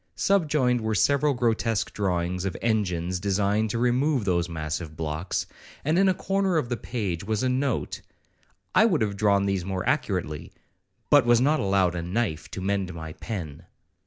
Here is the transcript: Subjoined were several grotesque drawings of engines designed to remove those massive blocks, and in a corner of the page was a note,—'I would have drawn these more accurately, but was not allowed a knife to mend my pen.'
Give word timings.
Subjoined 0.15 0.81
were 0.81 0.95
several 0.95 1.35
grotesque 1.35 1.93
drawings 1.93 2.43
of 2.43 2.57
engines 2.59 3.19
designed 3.19 3.69
to 3.69 3.77
remove 3.77 4.25
those 4.25 4.49
massive 4.49 4.97
blocks, 4.97 5.45
and 5.85 5.99
in 5.99 6.09
a 6.09 6.13
corner 6.15 6.57
of 6.57 6.69
the 6.69 6.75
page 6.75 7.23
was 7.23 7.43
a 7.43 7.49
note,—'I 7.49 8.83
would 8.85 9.01
have 9.03 9.15
drawn 9.15 9.45
these 9.45 9.63
more 9.63 9.87
accurately, 9.87 10.51
but 11.11 11.27
was 11.27 11.39
not 11.39 11.59
allowed 11.59 11.93
a 11.93 12.01
knife 12.01 12.49
to 12.49 12.61
mend 12.61 12.95
my 12.95 13.13
pen.' 13.13 13.63